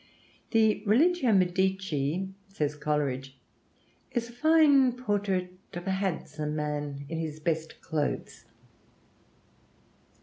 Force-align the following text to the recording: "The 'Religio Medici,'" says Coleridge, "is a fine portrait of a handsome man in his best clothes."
"The 0.49 0.81
'Religio 0.83 1.31
Medici,'" 1.31 2.33
says 2.47 2.73
Coleridge, 2.75 3.37
"is 4.11 4.29
a 4.29 4.33
fine 4.33 4.93
portrait 4.93 5.53
of 5.75 5.85
a 5.85 5.91
handsome 5.91 6.55
man 6.55 7.05
in 7.07 7.19
his 7.19 7.39
best 7.39 7.79
clothes." 7.81 8.45